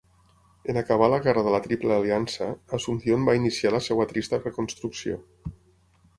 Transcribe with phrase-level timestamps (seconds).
[0.71, 2.47] En acabar la Guerra de la Triple Aliança,
[2.79, 5.21] Asunción va iniciar la seva trista reconstrucció.